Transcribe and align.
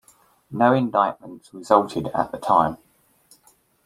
No 0.49 0.73
indictments 0.73 1.53
resulted 1.53 2.07
at 2.07 2.31
the 2.31 2.39
time. 2.39 2.79